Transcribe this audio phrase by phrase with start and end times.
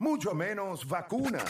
[0.00, 1.44] Mucho menos vacuna.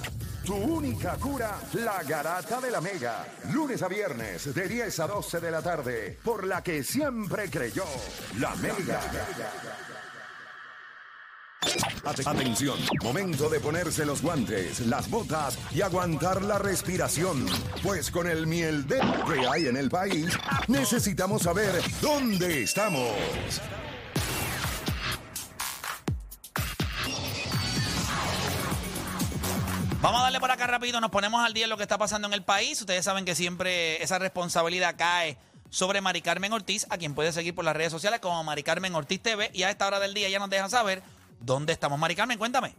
[0.45, 3.27] Tu única cura, la garata de la mega.
[3.53, 7.85] Lunes a viernes, de 10 a 12 de la tarde, por la que siempre creyó,
[8.39, 9.01] la mega.
[12.25, 17.45] Atención, momento de ponerse los guantes, las botas y aguantar la respiración.
[17.83, 23.13] Pues con el miel de que hay en el país, necesitamos saber dónde estamos.
[30.01, 32.29] Vamos a darle por acá rápido, nos ponemos al día en lo que está pasando
[32.29, 32.81] en el país.
[32.81, 35.37] Ustedes saben que siempre esa responsabilidad cae
[35.71, 38.95] sobre Mari Carmen Ortiz, a quien puede seguir por las redes sociales como Mari Carmen
[38.95, 39.51] Ortiz TV.
[39.53, 41.03] Y a esta hora del día ya nos deja saber
[41.41, 41.99] dónde estamos.
[41.99, 42.75] Mari Carmen, cuéntame.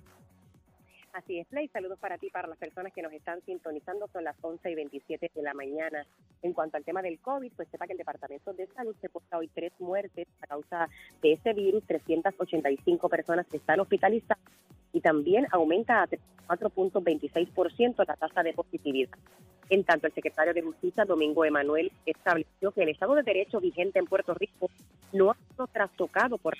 [1.11, 1.67] Así es, Play.
[1.67, 4.07] Saludos para ti, para las personas que nos están sintonizando.
[4.13, 6.05] Son las 11 y 27 de la mañana.
[6.41, 9.49] En cuanto al tema del COVID, pues sepa que el Departamento de Salud reporta hoy
[9.53, 10.87] tres muertes a causa
[11.21, 11.83] de ese virus.
[11.85, 14.39] 385 personas están hospitalizadas
[14.93, 19.09] y también aumenta a 4.26% la tasa de positividad.
[19.69, 23.99] En tanto, el secretario de Justicia, Domingo Emanuel, estableció que el Estado de Derecho vigente
[23.99, 24.69] en Puerto Rico
[25.13, 26.55] no ha sido trastocado por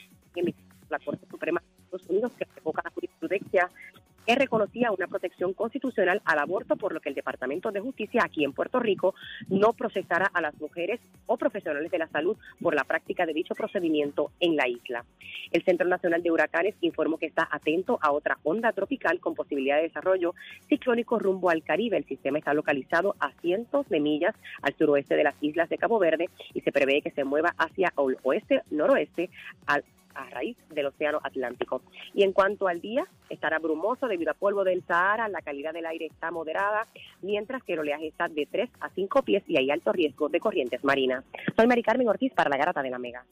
[4.92, 8.80] una protección constitucional al aborto, por lo que el Departamento de Justicia aquí en Puerto
[8.80, 9.16] Rico
[9.48, 13.56] no procesará a las mujeres o profesionales de la salud por la práctica de dicho
[13.56, 15.06] procedimiento en la isla.
[15.52, 19.78] El Centro Nacional de Huracanes informó que está atento a otra onda tropical con posibilidad
[19.78, 20.36] de desarrollo
[20.68, 21.98] ciclónico rumbo al Caribe.
[21.98, 26.00] El sistema está localizado a cientos de millas al suroeste de las islas de Cabo
[26.00, 29.30] Verde y se prevé que se mueva hacia el oeste-noroeste
[29.66, 29.84] al
[30.20, 31.82] a raíz del Océano Atlántico.
[32.14, 35.86] Y en cuanto al día, estará brumoso debido a polvo del Sahara, la calidad del
[35.86, 36.88] aire está moderada,
[37.22, 40.40] mientras que el oleaje está de 3 a 5 pies y hay alto riesgo de
[40.40, 41.24] corrientes marinas.
[41.56, 43.26] Soy Mari Carmen Ortiz para la Garata de la Mega.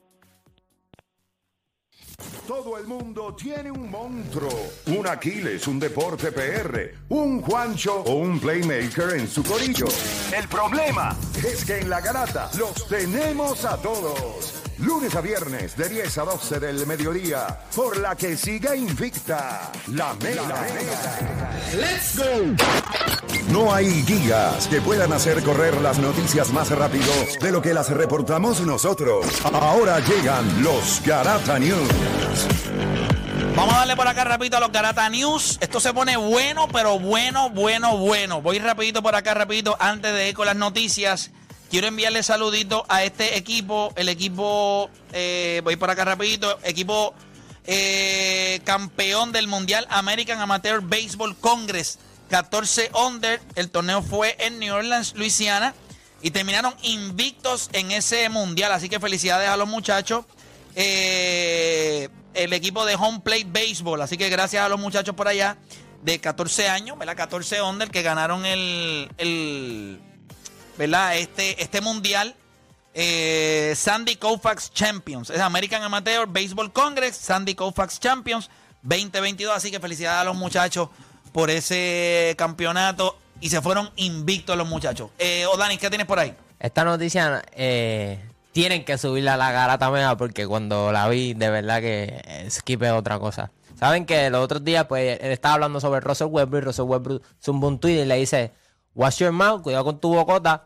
[2.48, 4.50] Todo el mundo tiene un monstruo,
[4.88, 9.86] un Aquiles, un Deporte PR, un Juancho o un Playmaker en su corillo.
[10.34, 11.16] El problema
[11.46, 14.67] es que en la garata los tenemos a todos.
[14.80, 20.14] Lunes a viernes de 10 a 12 del mediodía, por la que siga invicta la
[20.16, 20.68] Mega.
[21.76, 22.56] ¡Let's go!
[23.52, 27.12] No hay guías que puedan hacer correr las noticias más rápido
[27.42, 29.26] de lo que las reportamos nosotros.
[29.46, 31.90] Ahora llegan los Garata News.
[33.56, 35.58] Vamos a darle por acá rapidito a los Garata News.
[35.60, 38.44] Esto se pone bueno, pero bueno, bueno, bueno.
[38.44, 41.32] Voy rapidito por acá, rapidito, antes de ir con las noticias.
[41.70, 47.14] Quiero enviarle saluditos a este equipo, el equipo, eh, voy por acá rapidito, equipo
[47.66, 54.74] eh, campeón del Mundial American Amateur Baseball Congress, 14 under, el torneo fue en New
[54.74, 55.74] Orleans, Luisiana,
[56.22, 60.26] y terminaron invictos en ese mundial, así que felicidades a los muchachos.
[60.76, 65.58] Eh, el equipo de Home Plate Baseball, así que gracias a los muchachos por allá
[66.02, 67.18] de 14 años, ¿verdad?
[67.18, 70.00] 14 under que ganaron el, el
[70.78, 71.18] ¿verdad?
[71.18, 72.36] Este, este mundial.
[72.94, 75.30] Eh, Sandy Koufax Champions.
[75.30, 78.50] Es American Amateur Baseball Congress, Sandy Koufax Champions
[78.82, 79.56] 2022.
[79.56, 80.90] Así que felicidades a los muchachos
[81.32, 83.18] por ese campeonato.
[83.40, 85.12] Y se fueron invictos los muchachos.
[85.20, 86.34] Eh, Dani, ¿qué tienes por ahí?
[86.60, 88.20] Esta noticia eh,
[88.52, 92.82] tienen que subirla a la garata mega porque cuando la vi, de verdad que skip
[92.82, 93.52] es otra cosa.
[93.78, 97.24] Saben que los otros días, pues, él estaba hablando sobre Russell Westbrook y Russell Westbrook
[97.40, 98.52] zumba un tweet y le dice
[98.96, 100.66] Wash your mouth, cuidado con tu bocota,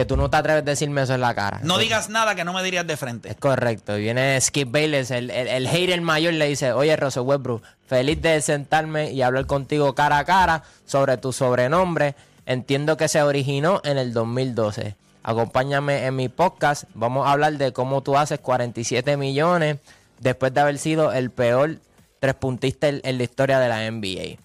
[0.00, 1.60] que tú no te atreves a decirme eso en la cara.
[1.62, 3.28] No digas nada que no me dirías de frente.
[3.28, 3.98] Es correcto.
[3.98, 8.22] Y viene Skip Bayless, el, el, el hater mayor, le dice, oye, Russell Westbrook, feliz
[8.22, 12.14] de sentarme y hablar contigo cara a cara sobre tu sobrenombre.
[12.46, 14.96] Entiendo que se originó en el 2012.
[15.22, 16.84] Acompáñame en mi podcast.
[16.94, 19.80] Vamos a hablar de cómo tú haces 47 millones
[20.18, 21.76] después de haber sido el peor
[22.20, 24.38] tres puntista en, en la historia de la NBA.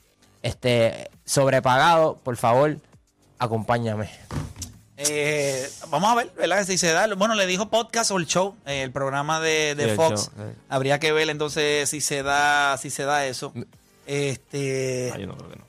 [0.44, 2.75] Este, sobrepagado, por favor,
[3.39, 4.09] acompáñame.
[4.97, 6.65] Eh, vamos a ver, ¿verdad?
[6.65, 7.13] Si se da.
[7.15, 10.21] Bueno, le dijo podcast o el show, eh, el programa de, de Sí, Fox.
[10.25, 10.57] show, sí.
[10.69, 13.51] Habría que ver entonces si se da, si se da eso.
[14.06, 15.65] Este, Ah, yo no creo que no.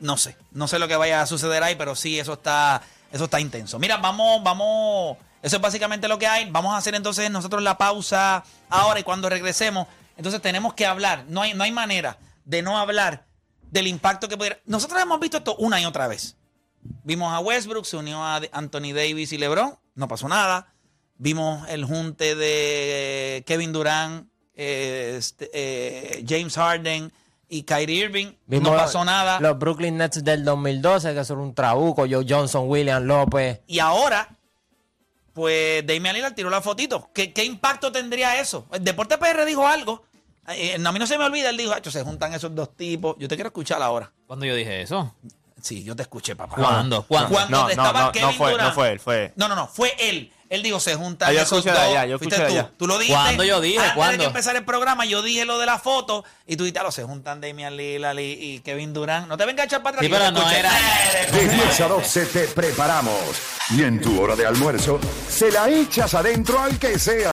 [0.00, 3.24] no sé, no sé lo que vaya a suceder ahí, pero sí, eso está, eso
[3.24, 3.78] está intenso.
[3.78, 6.48] Mira, vamos, vamos, eso es básicamente lo que hay.
[6.50, 11.24] Vamos a hacer entonces nosotros la pausa ahora y cuando regresemos, entonces tenemos que hablar.
[11.28, 13.24] No hay, no hay manera de no hablar
[13.70, 14.58] del impacto que pudiera.
[14.66, 16.36] Nosotros hemos visto esto una y otra vez.
[17.04, 20.72] Vimos a Westbrook, se unió a Anthony Davis y LeBron, no pasó nada.
[21.16, 27.12] Vimos el junte de Kevin Durant, eh, este, eh, James Harden
[27.48, 29.38] y Kyrie Irving, Vimos no pasó nada.
[29.40, 32.06] Los Brooklyn Nets del 2012, que son un trabuco.
[32.10, 33.60] Joe Johnson, William López.
[33.66, 34.28] Y ahora,
[35.32, 37.10] pues Damian Lillard tiró la fotito.
[37.12, 38.66] ¿Qué, qué impacto tendría eso?
[38.72, 40.02] El Deporte PR dijo algo.
[40.48, 43.16] Eh, a mí no se me olvida, él dijo, "Acho, se juntan esos dos tipos.
[43.18, 44.12] Yo te quiero escuchar ahora.
[44.26, 45.14] Cuando yo dije eso.
[45.62, 46.56] Sí, yo te escuché, papá.
[46.56, 47.04] ¿Cuándo?
[47.04, 47.30] ¿Cuándo?
[47.30, 48.68] Cuando No, no, estaba no, no Kevin fue, Durant.
[48.70, 50.32] no fue él, fue- No, no, no, fue él.
[50.50, 51.74] Él dijo, se juntan Ah, yo esos dos.
[51.78, 52.42] allá, yo Fuiste tú.
[52.42, 52.70] allá.
[52.76, 53.18] Tú lo dijiste.
[53.18, 53.78] ¿Cuándo yo dije?
[53.78, 56.90] Antes de empezara el programa, yo dije lo de la foto y tú dijiste, "Ah,
[56.92, 59.28] se juntan Damian Lillard y, y Kevin Durant.
[59.28, 60.04] No te vengas a echar para atrás.
[60.04, 60.58] Sí, pero te no escuché.
[60.58, 63.14] era- De 10 a 12 te preparamos.
[63.70, 67.14] Y en tu hora de almuerzo, se la echas adentro al que sea.